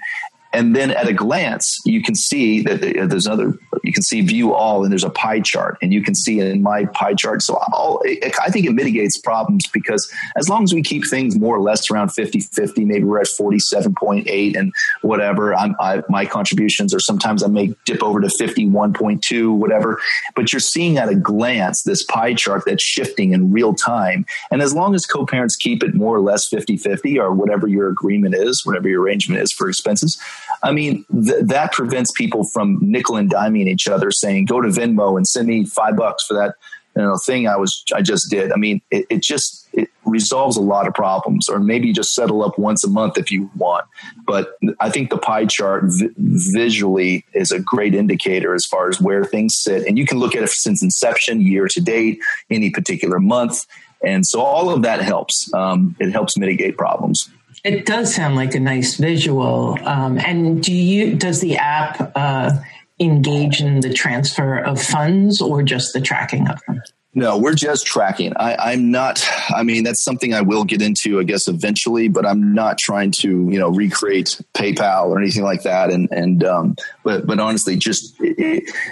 [0.56, 4.54] and then at a glance, you can see that there's another, you can see view
[4.54, 7.42] all and there's a pie chart and you can see in my pie chart.
[7.42, 8.02] So I'll,
[8.42, 11.92] I think it mitigates problems because as long as we keep things more or less
[11.92, 17.48] around 50, 50, maybe we're at 47.8 and whatever, I, my contributions or sometimes I
[17.48, 20.00] may dip over to 51.2, whatever,
[20.38, 24.26] but you're seeing at a glance this pie chart that's shifting in real time.
[24.52, 27.90] And as long as co-parents keep it more or less 50, 50 or whatever your
[27.90, 30.18] agreement is, whatever your arrangement is for expenses,
[30.64, 34.70] I mean, th- that prevents people from nickel and diming each other, saying, "Go to
[34.70, 36.56] Venmo and send me five bucks for that."
[36.96, 38.54] You know, thing I was I just did.
[38.54, 42.44] I mean, it, it just it resolves a lot of problems, or maybe just settle
[42.44, 43.86] up once a month if you want.
[44.26, 49.02] But I think the pie chart vi- visually is a great indicator as far as
[49.02, 52.70] where things sit, and you can look at it since inception, year to date, any
[52.70, 53.66] particular month,
[54.04, 55.54] and so all of that helps.
[55.54, 57.30] Um, it helps mitigate problems.
[57.66, 59.76] It does sound like a nice visual.
[59.82, 62.52] Um, and do you does the app uh,
[63.00, 66.84] engage in the transfer of funds or just the tracking of them?
[67.18, 68.34] No, we're just tracking.
[68.36, 69.26] I, am not.
[69.56, 72.10] I mean, that's something I will get into, I guess, eventually.
[72.10, 75.92] But I'm not trying to, you know, recreate PayPal or anything like that.
[75.92, 78.22] And and um, but but honestly, just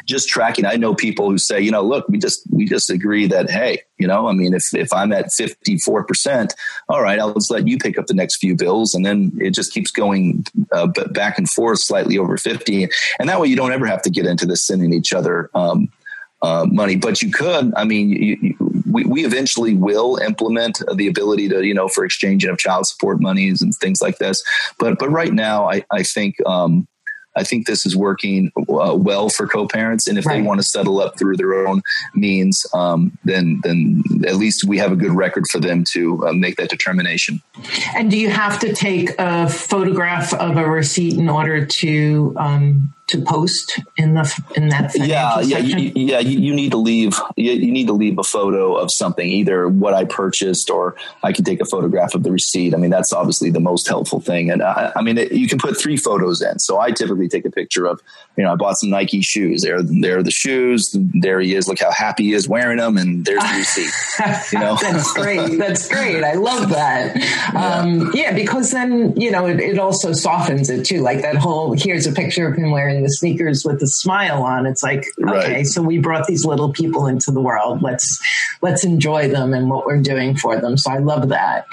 [0.05, 0.65] just tracking.
[0.65, 3.81] I know people who say, you know, look, we just we just agree that hey,
[3.97, 6.53] you know, I mean, if if I'm at 54 percent,
[6.87, 9.51] all right, I'll just let you pick up the next few bills, and then it
[9.51, 12.87] just keeps going uh, back and forth, slightly over 50,
[13.19, 15.49] and that way you don't ever have to get into this sending each other.
[15.53, 15.89] Um,
[16.43, 16.95] uh, money.
[16.95, 21.65] But you could, I mean, you, you, we, we eventually will implement the ability to,
[21.65, 24.43] you know, for exchanging of child support monies and things like this.
[24.77, 26.87] But but right now, I, I think um,
[27.35, 30.35] I think this is working uh, well for co-parents, and if right.
[30.35, 31.81] they want to settle up through their own
[32.13, 36.33] means, um, then then at least we have a good record for them to uh,
[36.33, 37.41] make that determination.
[37.95, 42.93] And do you have to take a photograph of a receipt in order to um,
[43.07, 47.19] to post in the in that yeah yeah you, yeah you, you, need to leave
[47.35, 51.33] you, you, need to leave a photo of something either what I purchased or I
[51.33, 52.73] can take a photograph of the receipt.
[52.73, 54.49] I mean that's obviously the most helpful thing.
[54.49, 56.59] And I, I mean it, you can put three photos in.
[56.59, 58.01] So I typically take a picture of
[58.37, 59.61] you know I bought some Nike shoes.
[59.63, 60.95] There there are the shoes.
[60.95, 61.67] There he is.
[61.67, 62.97] Look how happy he is wearing them.
[62.97, 64.77] And there's the receipt you know?
[64.81, 65.57] That's great.
[65.57, 66.23] That's great.
[66.23, 67.15] I love that.
[67.15, 71.01] Yeah, um, yeah because then you know it, it also softens it too.
[71.01, 74.43] Like that whole here's a picture of him wearing wearing the sneakers with a smile
[74.43, 74.65] on.
[74.65, 75.43] It's like, right.
[75.43, 77.81] okay, so we brought these little people into the world.
[77.81, 78.21] Let's
[78.61, 80.77] let's enjoy them and what we're doing for them.
[80.77, 81.65] So I love that.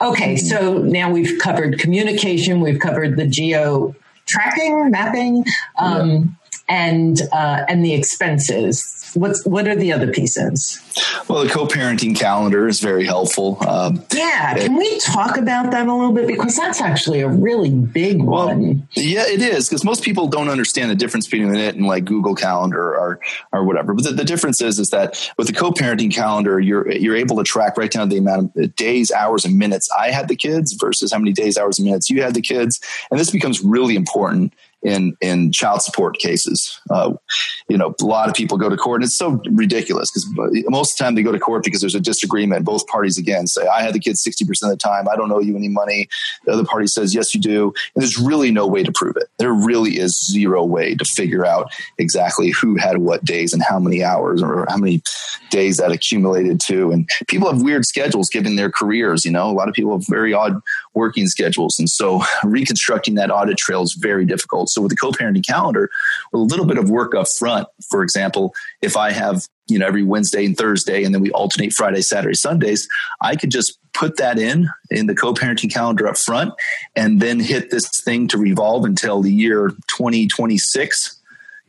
[0.00, 3.94] Okay, so now we've covered communication, we've covered the geo
[4.26, 5.44] tracking, mapping,
[5.78, 6.36] um.
[6.68, 10.80] And uh, and the expenses what's what are the other pieces?
[11.28, 13.56] Well, the co-parenting calendar is very helpful.
[13.66, 17.28] Um, yeah, can it, we talk about that a little bit because that's actually a
[17.28, 18.88] really big well, one.
[18.92, 22.34] Yeah, it is because most people don't understand the difference between it and like Google
[22.34, 23.20] Calendar or
[23.52, 23.94] or whatever.
[23.94, 27.44] But the, the difference is is that with the co-parenting calendar, you're you're able to
[27.44, 31.12] track right down the amount of days, hours, and minutes I had the kids versus
[31.12, 34.52] how many days, hours, and minutes you had the kids, and this becomes really important
[34.84, 36.80] in in child support cases.
[36.90, 37.14] Uh,
[37.68, 40.26] you know, a lot of people go to court, and it's so ridiculous because
[40.68, 42.64] most of the time they go to court because there's a disagreement.
[42.64, 45.08] Both parties again say, "I had the kids sixty percent of the time.
[45.08, 46.08] I don't owe you any money."
[46.44, 49.28] The other party says, "Yes, you do," and there's really no way to prove it.
[49.38, 53.78] There really is zero way to figure out exactly who had what days and how
[53.78, 55.02] many hours or how many
[55.50, 56.90] days that accumulated to.
[56.90, 59.24] And people have weird schedules given their careers.
[59.24, 60.60] You know, a lot of people have very odd
[60.92, 64.68] working schedules, and so reconstructing that audit trail is very difficult.
[64.74, 65.90] So with the co-parenting calendar,
[66.32, 69.86] with a little bit of work up front, for example, if I have you know
[69.86, 72.86] every Wednesday and Thursday, and then we alternate Friday, Saturday, Sundays,
[73.20, 76.52] I could just put that in in the co-parenting calendar up front,
[76.94, 81.20] and then hit this thing to revolve until the year 2026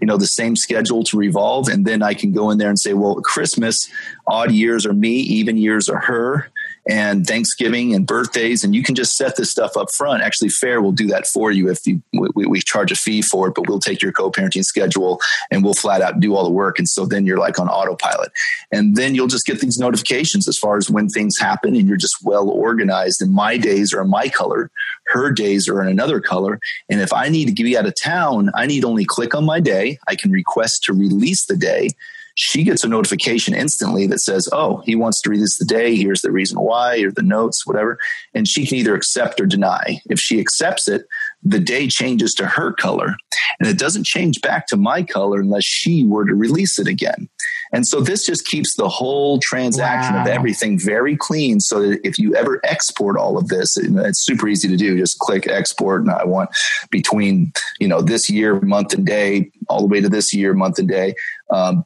[0.02, 1.70] you know the same schedule to revolve.
[1.70, 3.90] And then i can go in there and say well christmas
[4.28, 6.52] odd years are me even years are her
[6.88, 10.22] and Thanksgiving and birthdays, and you can just set this stuff up front.
[10.22, 13.48] Actually, FAYR will do that for you if you we, we charge a fee for
[13.48, 15.20] it, but we'll take your co-parenting schedule
[15.50, 16.78] and we'll flat out do all the work.
[16.78, 18.32] And so then you're like on autopilot,
[18.72, 21.98] and then you'll just get these notifications as far as when things happen, and you're
[21.98, 23.22] just well organized.
[23.22, 24.70] And my days are in my color,
[25.08, 26.60] her days are in another color,
[26.90, 29.60] and if I need to be out of town, I need only click on my
[29.60, 29.98] day.
[30.08, 31.90] I can request to release the day
[32.36, 35.96] she gets a notification instantly that says, Oh, he wants to release the day.
[35.96, 37.98] Here's the reason why, or the notes, whatever.
[38.34, 40.02] And she can either accept or deny.
[40.10, 41.06] If she accepts it,
[41.44, 43.16] the day changes to her color
[43.60, 47.30] and it doesn't change back to my color unless she were to release it again.
[47.72, 50.22] And so this just keeps the whole transaction wow.
[50.22, 51.60] of everything very clean.
[51.60, 54.98] So that if you ever export all of this, it's super easy to do.
[54.98, 56.02] Just click export.
[56.02, 56.50] And I want
[56.90, 60.80] between, you know, this year, month and day, all the way to this year, month
[60.80, 61.16] and day.
[61.50, 61.86] Um,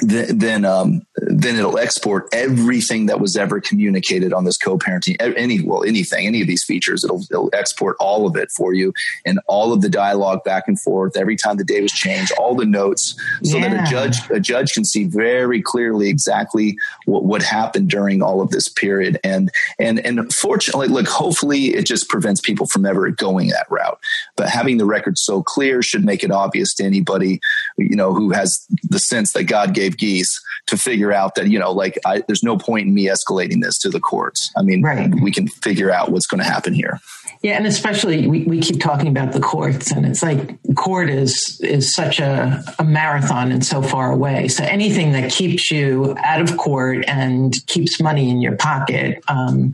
[0.00, 5.84] then um, then it'll export everything that was ever communicated on this co-parenting any well
[5.84, 7.04] anything any of these features.
[7.04, 8.92] It'll, it'll export all of it for you
[9.24, 12.54] and all of the dialogue back and forth every time the day was changed all
[12.54, 13.68] the notes so yeah.
[13.68, 18.40] that a judge a judge can see very clearly exactly what what happened during all
[18.40, 19.18] of this period.
[19.24, 23.98] And and and fortunately look hopefully it just prevents people from ever going that route.
[24.36, 27.40] But having the record so clear should make it obvious to anybody
[27.78, 31.58] you know who has the sense that God gave geese to figure out that you
[31.58, 34.50] know like I, there's no point in me escalating this to the courts.
[34.56, 35.12] I mean right.
[35.20, 37.00] we can figure out what's going to happen here.
[37.42, 41.60] Yeah and especially we, we keep talking about the courts and it's like court is
[41.62, 44.48] is such a, a marathon and so far away.
[44.48, 49.72] So anything that keeps you out of court and keeps money in your pocket um,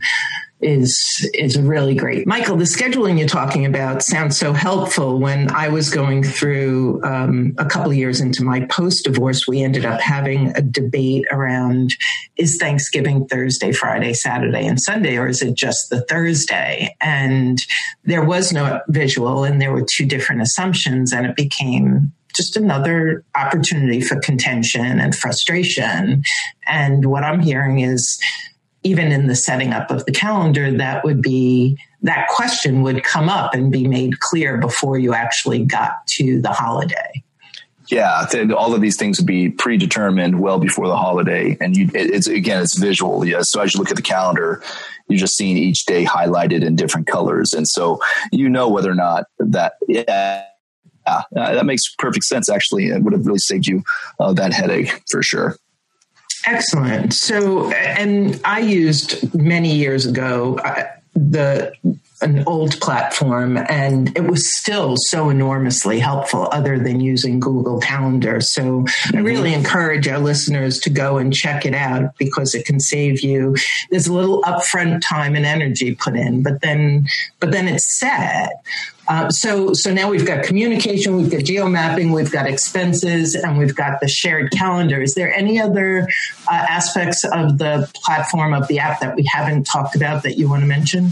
[0.61, 2.27] is is really great.
[2.27, 5.19] Michael, the scheduling you're talking about sounds so helpful.
[5.19, 9.61] When I was going through um, a couple of years into my post divorce, we
[9.61, 11.93] ended up having a debate around
[12.35, 16.95] is Thanksgiving Thursday, Friday, Saturday, and Sunday, or is it just the Thursday?
[16.99, 17.59] And
[18.03, 23.23] there was no visual, and there were two different assumptions, and it became just another
[23.35, 26.23] opportunity for contention and frustration.
[26.67, 28.19] And what I'm hearing is
[28.83, 33.27] even in the setting up of the calendar, that would be that question would come
[33.27, 37.23] up and be made clear before you actually got to the holiday.
[37.87, 38.25] Yeah,
[38.55, 42.61] all of these things would be predetermined well before the holiday, and you, it's again,
[42.61, 43.25] it's visual.
[43.25, 44.61] Yeah, so as you look at the calendar,
[45.07, 47.99] you're just seeing each day highlighted in different colors, and so
[48.31, 49.73] you know whether or not that.
[49.87, 50.43] Yeah,
[51.31, 52.47] that makes perfect sense.
[52.47, 53.83] Actually, it would have really saved you
[54.19, 55.57] uh, that headache for sure.
[56.45, 57.13] Excellent.
[57.13, 61.73] So, and I used many years ago uh, the
[62.21, 68.41] an old platform and it was still so enormously helpful other than using Google Calendar.
[68.41, 69.17] So mm-hmm.
[69.17, 73.21] I really encourage our listeners to go and check it out because it can save
[73.21, 73.55] you.
[73.89, 77.07] There's a little upfront time and energy put in, but then,
[77.39, 78.49] but then it's set.
[79.09, 83.57] Uh, so, so now we've got communication, we've got geo mapping, we've got expenses, and
[83.57, 85.01] we've got the shared calendar.
[85.01, 86.07] Is there any other
[86.47, 90.47] uh, aspects of the platform of the app that we haven't talked about that you
[90.47, 91.09] want to mention?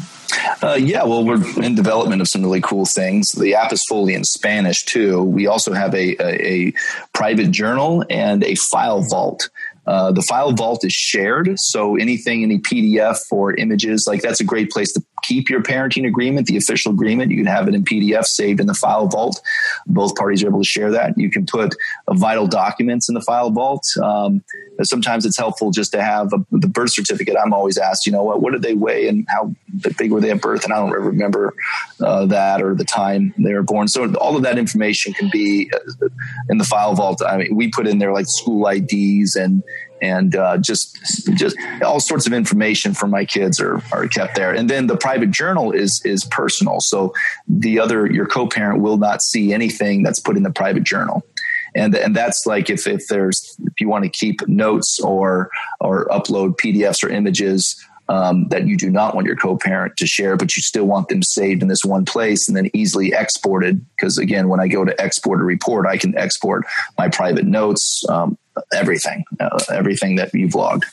[0.62, 3.32] Uh, yeah, well, we're in development of some really cool things.
[3.32, 5.24] The app is fully in Spanish too.
[5.24, 6.74] We also have a, a, a
[7.14, 9.50] private journal and a file vault.
[9.88, 14.44] Uh, the file vault is shared, so anything, any PDF or images, like that's a
[14.44, 17.32] great place to keep your parenting agreement, the official agreement.
[17.32, 19.42] You can have it in PDF saved in the file vault.
[19.86, 21.18] Both parties are able to share that.
[21.18, 21.76] You can put
[22.10, 23.86] vital documents in the file vault.
[24.02, 24.44] Um,
[24.84, 27.36] sometimes it's helpful just to have a, the birth certificate.
[27.42, 29.54] I'm always asked, you know, what, what did they weigh and how
[29.98, 30.64] big were they at birth?
[30.64, 31.54] And I don't remember
[32.02, 33.88] uh, that or the time they were born.
[33.88, 36.10] So all of that information can be uh,
[36.50, 37.22] in the file vault.
[37.26, 39.64] I mean, we put in there like school IDs and
[40.02, 40.98] and uh, just
[41.36, 44.54] just all sorts of information for my kids are are kept there.
[44.54, 47.14] And then the private journal is is personal, so
[47.48, 51.26] the other your co-parent will not see anything that's put in the private journal.
[51.76, 56.08] And, and that's like if, if there's if you want to keep notes or or
[56.08, 57.76] upload PDFs or images
[58.10, 61.22] um, that you do not want your co-parent to share, but you still want them
[61.22, 63.86] saved in this one place and then easily exported.
[63.96, 66.66] Because again, when I go to export a report, I can export
[66.98, 68.38] my private notes, um,
[68.74, 70.86] everything, uh, everything that you've logged.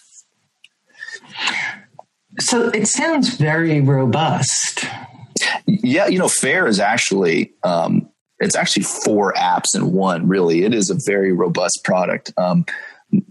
[2.41, 4.85] So it sounds very robust.
[5.67, 8.09] Yeah, you know, FAYR is actually um,
[8.41, 10.29] it's actually four apps in one.
[10.29, 12.33] Really, it is a very robust product.
[12.37, 12.67] Um,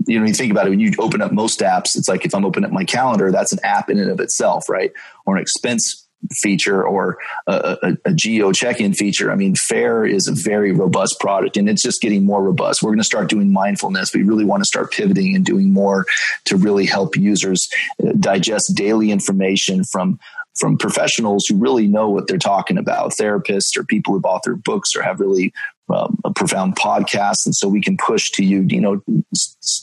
[0.06, 2.34] you know, you think about it when you open up most apps, it's like if
[2.34, 4.92] I'm opening up my calendar, that's an app in and of itself, right?
[5.26, 7.18] Or an expense feature or
[7.48, 9.32] a, a, a geo check-in feature.
[9.32, 12.82] I mean, FAYR is a very robust product and it's just getting more robust.
[12.82, 14.14] We're going to start doing mindfulness.
[14.14, 16.06] We really want to start pivoting and doing more
[16.46, 17.70] to really help users
[18.02, 20.20] uh, digest daily information from
[20.56, 24.96] from professionals who really know what they're talking about, therapists or people who've authored books
[24.96, 25.52] or have really
[25.90, 27.46] um, a profound podcast.
[27.46, 29.02] And so we can push to you, you know,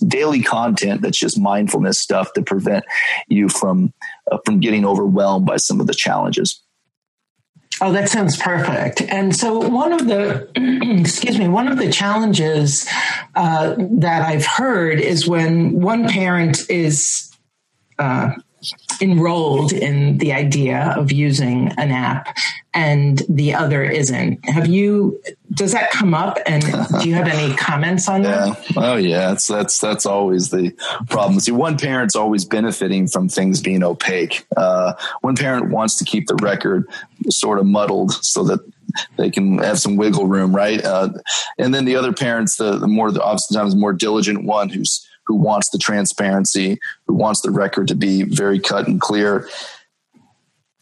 [0.07, 2.85] daily content that's just mindfulness stuff to prevent
[3.29, 3.93] you from,
[4.31, 6.63] uh, from getting overwhelmed by some of the challenges.
[7.83, 9.01] Oh, that sounds perfect.
[9.01, 10.51] And so, one of the,
[11.01, 12.87] excuse me, one of the challenges
[13.35, 17.35] uh, that I've heard is when one parent is
[17.99, 18.33] uh,
[19.01, 22.37] enrolled in the idea of using an app
[22.73, 24.45] and the other isn't.
[24.49, 25.21] Have you?
[25.53, 26.39] Does that come up?
[26.47, 26.63] And
[27.01, 28.55] do you have any comments on yeah.
[28.55, 28.77] that?
[28.77, 30.73] Oh yeah, that's that's that's always the
[31.09, 31.41] problem.
[31.41, 34.47] See, one parent's always benefiting from things being opaque.
[34.57, 34.93] Uh,
[35.23, 36.89] one parent wants to keep the record
[37.29, 38.61] sort of muddled so that
[39.17, 40.85] they can have some wiggle room, right?
[40.85, 41.11] Uh,
[41.59, 45.37] and then the other parents, the, the more the oftentimes more diligent one who's who
[45.37, 46.77] wants the transparency,
[47.07, 49.49] who wants the record to be very cut and clear.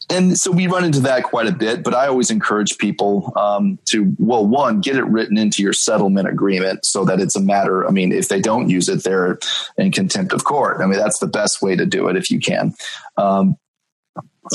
[0.09, 3.77] And so we run into that quite a bit, but I always encourage people um,
[3.89, 7.87] to, well, one, get it written into your settlement agreement so that it's a matter.
[7.87, 9.37] I mean, if they don't use it, they're
[9.77, 10.81] in contempt of court.
[10.81, 12.73] I mean, that's the best way to do it if you can.
[13.17, 13.55] Um,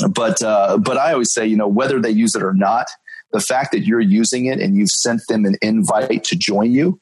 [0.09, 2.87] but uh, but I always say, you know, whether they use it or not,
[3.31, 6.99] the fact that you're using it and you've sent them an invite to join you,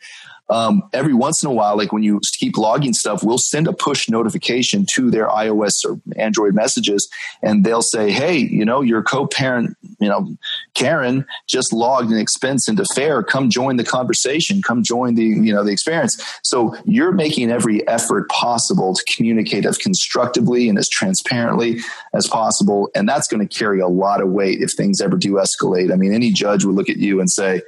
[0.49, 3.73] um, every once in a while, like when you keep logging stuff, we'll send a
[3.73, 7.09] push notification to their iOS or Android messages,
[7.41, 10.35] and they'll say, "Hey, you know, your co-parent, you know,
[10.73, 13.23] Karen just logged an expense into FAYR.
[13.23, 14.61] Come join the conversation.
[14.61, 19.65] Come join the you know the experience." So you're making every effort possible to communicate
[19.65, 21.79] as constructively and as transparently
[22.13, 25.33] as possible, and that's going to carry a lot of weight if things ever do
[25.33, 25.91] escalate.
[25.91, 27.61] I mean, any judge would look at you and say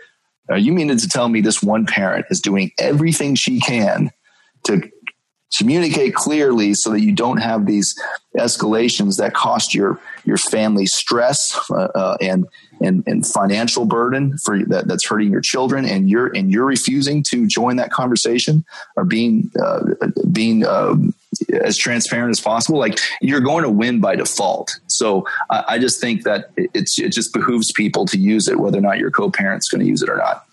[0.54, 4.12] you mean to tell me this one parent is doing everything she can
[4.66, 4.89] to
[5.58, 7.96] communicate clearly so that you don't have these
[8.38, 12.46] escalations that cost your your family stress uh, uh, and
[12.82, 17.24] and and financial burden for that that's hurting your children and you're and you're refusing
[17.24, 18.66] to join that conversation
[18.98, 19.82] or being uh,
[20.32, 21.14] being um,
[21.63, 25.99] as transparent as possible like you're going to win by default so I, I just
[25.99, 29.69] think that it's it just behooves people to use it whether or not your co-parent's
[29.69, 30.45] going to use it or not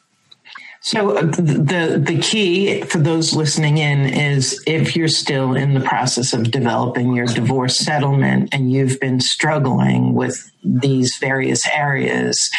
[0.84, 5.80] so uh, the the key for those listening in is if you're still in the
[5.80, 12.50] process of developing your divorce settlement and you've been struggling with these various areas,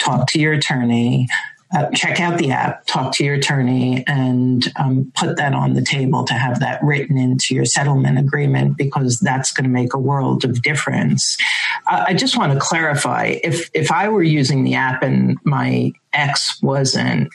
[0.00, 1.28] talk to your attorney.
[1.74, 5.82] Uh, check out the app, talk to your attorney, and um, put that on the
[5.82, 9.98] table to have that written into your settlement agreement because that's going to make a
[9.98, 11.36] world of difference.
[11.86, 15.92] Uh, I just want to clarify if if I were using the app and my
[16.14, 17.28] ex wasn't,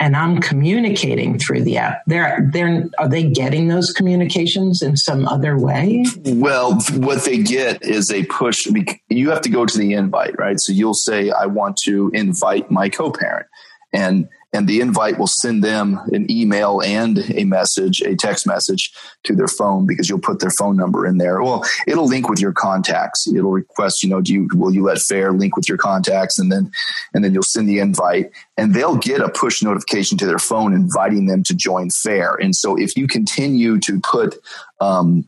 [0.00, 2.02] and I'm communicating through the app.
[2.06, 6.04] They're they're are they getting those communications in some other way?
[6.24, 8.66] Well, what they get is a push.
[9.08, 10.58] You have to go to the invite, right?
[10.58, 13.46] So you'll say, "I want to invite my co-parent,"
[13.92, 18.92] and and the invite will send them an email and a message, a text message
[19.24, 21.42] to their phone because you'll put their phone number in there.
[21.42, 23.26] Well, it'll link with your contacts.
[23.26, 26.52] It'll request, you know, do you will you let FAYR link with your contacts, and
[26.52, 26.70] then
[27.12, 30.72] and then you'll send the invite, and they'll get a push notification to their phone
[30.72, 32.36] inviting them to join FAYR.
[32.40, 34.36] And so if you continue to put
[34.80, 35.24] um,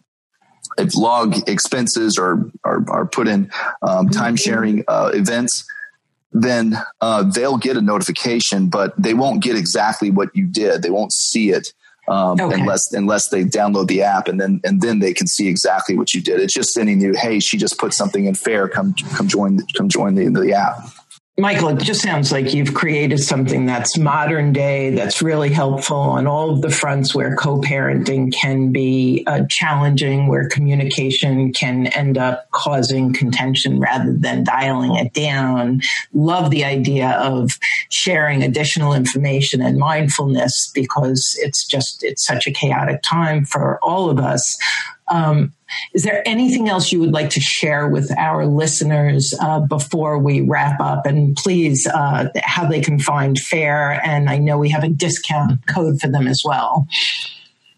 [0.78, 3.50] if log expenses or are, are put in
[3.82, 5.66] um, time sharing uh, events
[6.32, 10.82] then uh, they'll get a notification, but they won't get exactly what you did.
[10.82, 11.72] They won't see it
[12.08, 12.60] um, okay.
[12.60, 16.14] unless unless they download the app, and then and then they can see exactly what
[16.14, 16.40] you did.
[16.40, 18.68] It's just sending you, hey, she just put something in FAYR.
[18.68, 20.76] Come come join come join the the app.
[21.38, 26.26] Michael, it just sounds like you've created something that's modern day, that's really helpful on
[26.26, 32.16] all of the fronts where co parenting can be uh, challenging, where communication can end
[32.16, 35.82] up causing contention rather than dialing it down.
[36.14, 37.58] Love the idea of
[37.90, 44.08] sharing additional information and mindfulness because it's just, it's such a chaotic time for all
[44.08, 44.58] of us.
[45.08, 45.52] Um,
[45.94, 50.40] is there anything else you would like to share with our listeners uh, before we
[50.40, 51.06] wrap up?
[51.06, 54.00] And please, uh, how they can find FAYR.
[54.04, 56.86] And I know we have a discount code for them as well.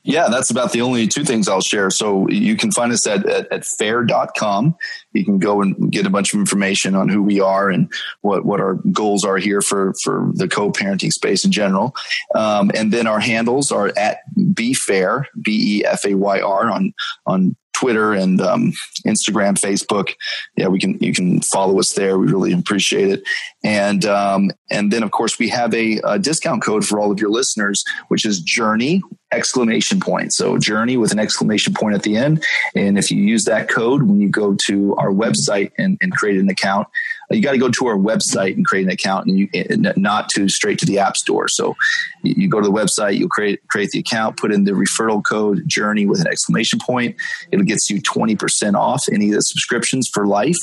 [0.09, 1.91] Yeah, that's about the only two things I'll share.
[1.91, 4.75] So you can find us at, at, at, FAYR.com.
[5.13, 7.93] You can go and get a bunch of information on who we are and
[8.23, 11.95] what, what our goals are here for, for the co-parenting space in general.
[12.35, 14.21] Um, and then our handles are at
[14.55, 16.95] be FAYR, B E F A Y R on,
[17.27, 18.73] on Twitter and um,
[19.07, 20.15] Instagram, Facebook.
[20.57, 22.19] Yeah, we can you can follow us there.
[22.19, 23.23] We really appreciate it.
[23.63, 27.21] And um, and then of course we have a, a, discount code for all of
[27.21, 29.03] your listeners, which is Journey
[29.33, 30.33] exclamation point.
[30.33, 32.43] So Journey with an exclamation point at the end.
[32.75, 36.39] And if you use that code when you go to our website and, and create
[36.39, 36.89] an account,
[37.31, 39.49] you got to go to our website and create an account and you
[39.97, 41.47] not to straight to the app store.
[41.49, 41.77] So
[42.23, 45.63] you go to the website, you'll create, create the account, put in the referral code
[45.67, 47.17] journey with an exclamation point.
[47.53, 50.57] It gets you 20% off any of the subscriptions for life.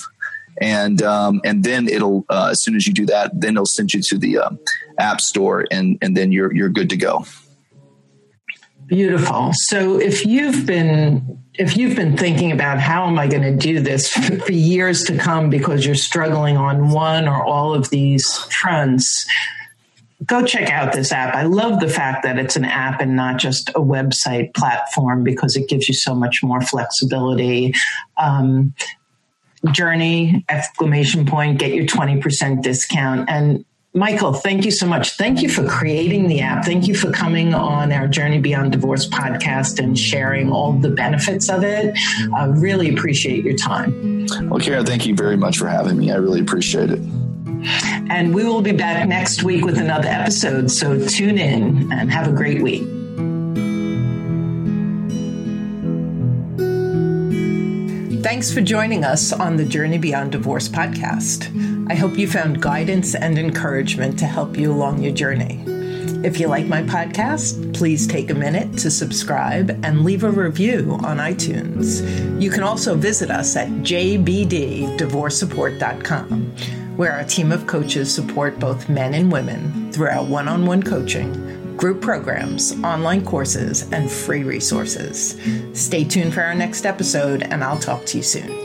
[0.60, 3.94] And, um, and then it'll, uh, as soon as you do that, then it'll send
[3.94, 4.58] you to the um,
[4.98, 7.26] app store and, and then you're, you're good to go.
[8.88, 9.52] Beautiful.
[9.54, 13.80] So if you've been if you've been thinking about how am I going to do
[13.80, 14.10] this
[14.46, 19.26] for years to come because you're struggling on one or all of these fronts,
[20.26, 21.34] go check out this app.
[21.34, 25.56] I love the fact that it's an app and not just a website platform because
[25.56, 27.74] it gives you so much more flexibility.
[28.18, 28.74] Um,
[29.72, 33.66] journey exclamation point get your 20% discount and
[33.96, 35.12] Michael, thank you so much.
[35.12, 36.66] Thank you for creating the app.
[36.66, 41.50] Thank you for coming on our Journey Beyond Divorce podcast and sharing all the benefits
[41.50, 41.98] of it.
[42.36, 44.28] I really appreciate your time.
[44.50, 46.12] Well, Karen, thank you very much for having me.
[46.12, 47.00] I really appreciate it.
[48.10, 50.70] And we will be back next week with another episode.
[50.70, 52.84] So tune in and have a great week.
[58.22, 61.75] Thanks for joining us on the Journey Beyond Divorce podcast.
[61.88, 65.64] I hope you found guidance and encouragement to help you along your journey.
[66.26, 70.98] If you like my podcast, please take a minute to subscribe and leave a review
[71.04, 72.02] on iTunes.
[72.42, 76.56] You can also visit us at jbddivorcesupport.com,
[76.98, 80.82] where our team of coaches support both men and women through our one on one
[80.82, 85.40] coaching, group programs, online courses, and free resources.
[85.74, 88.65] Stay tuned for our next episode, and I'll talk to you soon.